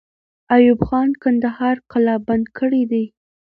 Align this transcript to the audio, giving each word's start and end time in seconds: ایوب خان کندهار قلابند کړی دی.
ایوب 0.55 0.79
خان 0.87 1.09
کندهار 1.23 1.75
قلابند 1.91 2.45
کړی 2.57 2.83
دی. 2.91 3.05